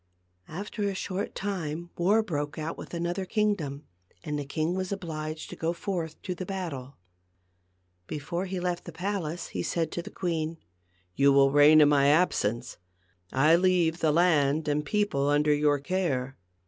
After 0.47 0.81
a 0.89 0.95
short 0.95 1.35
time 1.35 1.91
war 1.95 2.23
broke 2.23 2.57
out 2.57 2.75
with 2.75 2.95
another 2.95 3.23
kingdom, 3.23 3.83
and 4.23 4.39
the 4.39 4.45
king 4.45 4.73
was 4.73 4.91
obliged 4.91 5.51
to 5.51 5.55
go 5.55 5.73
forth 5.73 6.19
to 6.23 6.33
the 6.33 6.43
battle. 6.43 6.97
Before 8.07 8.45
he 8.47 8.59
left 8.59 8.85
the 8.85 8.91
palace 8.91 9.49
he 9.49 9.61
said 9.61 9.91
to 9.91 10.01
the 10.01 10.09
queen, 10.09 10.57
"You 11.15 11.31
will 11.31 11.51
reign 11.51 11.81
in 11.81 11.89
my 11.89 12.07
absence. 12.07 12.77
I 13.31 13.55
leave 13.55 13.99
the 13.99 14.11
land 14.11 14.67
and 14.67 14.83
people 14.83 15.29
under 15.29 15.53
your 15.53 15.77
care. 15.77 16.35